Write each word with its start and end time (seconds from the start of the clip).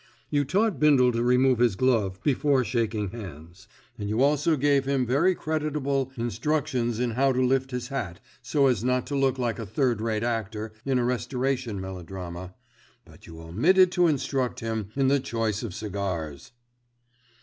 "You 0.31 0.45
taught 0.45 0.79
Bindle 0.79 1.11
to 1.11 1.21
remove 1.21 1.59
his 1.59 1.75
glove 1.75 2.19
before 2.23 2.63
shaking 2.65 3.11
hands, 3.11 3.67
and 3.99 4.09
you 4.09 4.23
also 4.23 4.57
gave 4.57 4.85
him 4.85 5.05
very 5.05 5.35
creditable 5.35 6.11
instructions 6.17 6.97
in 6.99 7.11
how 7.11 7.31
to 7.33 7.45
lift 7.45 7.69
his 7.69 7.89
hat 7.89 8.19
so 8.41 8.65
as 8.65 8.83
not 8.83 9.05
to 9.05 9.15
look 9.15 9.37
like 9.37 9.59
a 9.59 9.65
third 9.67 10.01
rate 10.01 10.23
actor 10.23 10.71
in 10.85 10.97
a 10.97 11.05
Restoration 11.05 11.79
melodrama; 11.79 12.55
but 13.05 13.27
you 13.27 13.39
omitted 13.39 13.91
to 13.91 14.07
instruct 14.07 14.59
him 14.59 14.89
in 14.95 15.07
the 15.07 15.19
choice 15.19 15.61
of 15.61 15.71
cigars." 15.75 16.51